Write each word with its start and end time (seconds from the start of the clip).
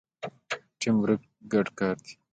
ټیم 0.79 0.95
ورک 1.01 1.21
ګډ 1.51 1.67
کار 1.79 1.95
دی 2.03 2.13